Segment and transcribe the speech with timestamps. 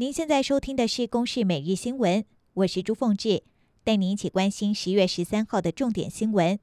[0.00, 2.20] 您现在收听的是《公视每日新闻》，
[2.54, 3.42] 我是朱凤志，
[3.82, 6.56] 带您一起关心十月十三号的重点新闻。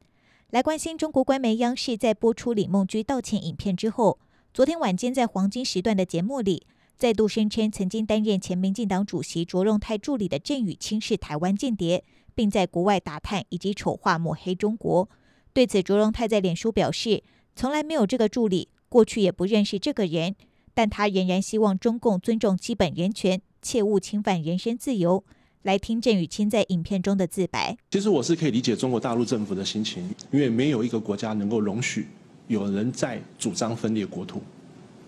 [0.51, 4.19] 来关心中国官媒央视在播出李梦居道歉影片之后，
[4.53, 6.65] 昨天晚间在黄金时段的节目里，
[6.95, 15.09] 再度声称曾经担任前民进党主席卓荣泰助理的郑宇钦是台湾间谍，并在国外打探以及丑化抹黑中国。
[15.51, 17.21] 对此，卓荣泰在脸书表示，
[17.53, 20.37] 从来没有这个助理，过去也不认识这个人。
[20.75, 25.23] 但他仍然希望中共尊重基本人权，切勿侵犯人身自由。
[25.63, 27.75] 来听郑宇清在影片中的自白。
[27.89, 32.07] 其实我是可以理解中国大陆政府的心情，因为没有一个国家能够容许
[32.47, 34.43] 有人在主张分裂国土，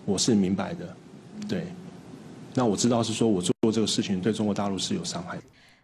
[0.04, 0.96] 我是明白的。
[1.48, 1.66] 对，
[2.54, 5.38] 那我知道是说我做这个事情对中国大陆是有伤害。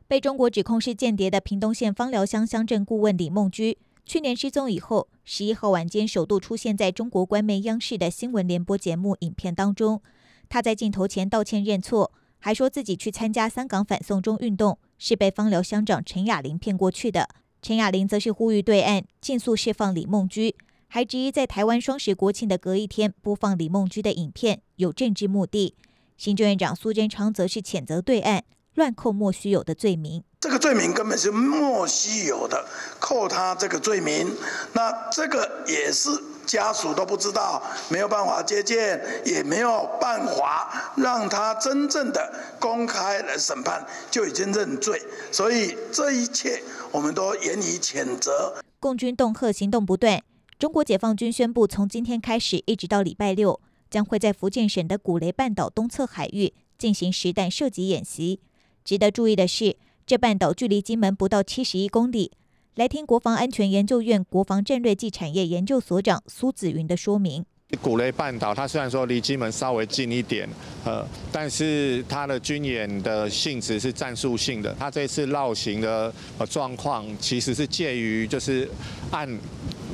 [0.08, 3.78] 被中国指控是间谍的屏东县芳寮乡乡镇顾问李梦居。
[4.06, 10.02] 去年失踪以后，十一号晚间首度出现在中国官媒央视的新闻联播节目影片当中。
[10.48, 17.30] 他在镜头前道歉认错，还说自己去参加香港反送中运动是被方寮乡长陈雅玲骗过去的。
[17.62, 20.54] 陈雅玲则是呼吁对岸尽速释放李梦居，
[20.86, 25.74] 还质疑在台湾双十国庆的隔一天播放李梦居的影片有政治目的。
[26.18, 30.22] 行政院长苏贞昌则是谴责对岸乱扣莫须有的罪名。
[30.44, 32.62] 这个罪名根本是莫须有的，
[33.00, 34.30] 扣他这个罪名，
[34.74, 36.10] 那这个也是
[36.44, 45.00] 家属都不知道，没有办法接见，也没有办法让他真正的公开来审判，就已经认罪，
[45.32, 48.62] 所以这一切我们都严以谴责。
[48.78, 50.22] 共军恫吓行动不断，
[50.58, 53.58] 中国解放军宣布，从今天开始一直到礼拜六，
[53.90, 58.40] 将会在福建省的古雷半岛东侧海域进行实弹射击演习。
[58.84, 59.76] 值得注意的是，
[60.06, 62.30] 这半岛距离金门不到七十一公里。
[62.74, 67.42] 来听国防安全研究院国防战略暨产业研究所长苏子云的说明。
[67.80, 70.46] 古雷半岛，它虽然说离金门稍微近一点，
[70.84, 71.02] 呃，
[71.32, 74.76] 但是它的军演的性质是战术性的。
[74.78, 78.68] 它这次绕行的呃状况，其实是介于就是
[79.10, 79.26] 岸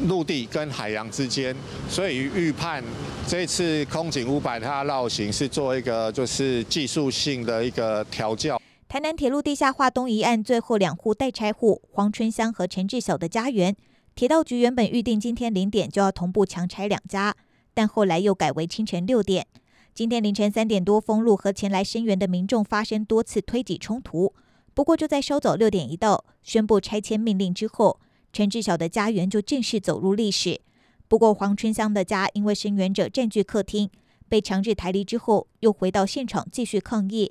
[0.07, 1.55] 陆地跟海洋之间，
[1.89, 2.83] 所以预判
[3.29, 8.61] 这次空警五百它绕行是做一个就是技术性的一个调教。
[8.91, 13.77] 台南铁路地下化东一案最后两户待拆户黄春香和陈志晓的家园，
[14.17, 17.37] 铁道局原本预定今天零点就要同步强拆两家，
[17.73, 19.47] 但后来又改为清晨六点。
[19.95, 24.35] 今天凌晨三点多封路和前来声援的民众发生多次推挤冲突。
[24.75, 28.01] 不过就在稍早六点一到宣布拆迁命令之后，
[28.33, 30.61] 陈志晓的家园就正式走入历史。
[31.07, 33.89] 不过黄春香的家因为声援者占据客厅，
[34.29, 37.31] 被强制抬离之后，又回到现场继续抗议。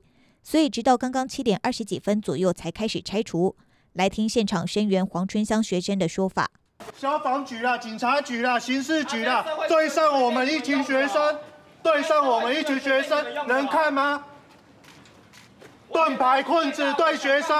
[0.49, 3.55] 所以，直到刚刚七点二十几分左右才开始拆除。
[3.93, 6.49] 来听现场声援黄春香学生的说法：
[6.97, 11.37] 消防局啦、警察局啦、刑事局啦，对上我们一群学生，
[11.83, 14.25] 对上我们一群学生，能看吗？
[15.93, 17.55] 盾牌困子对学生，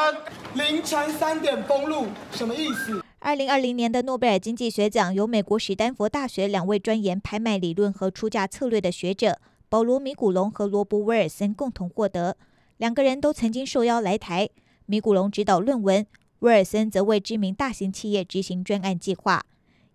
[0.55, 3.05] 凌晨三点封路，什么意思？
[3.19, 9.39] 二零二零年的诺贝尔经济学奖由美国史丹佛大学两位专研拍卖理论和出价策略的学者
[9.69, 12.35] 保罗·米古龙和罗伯·威尔森共同获得。
[12.79, 14.49] 两个人都曾经受邀来台，
[14.85, 16.07] 米古龙指导论文，
[16.39, 19.43] 威尔森则为知名大型企业执行专案计划。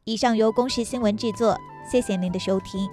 [0.04, 1.56] 以上由公视新闻制作，
[1.90, 2.86] 谢谢您的收听。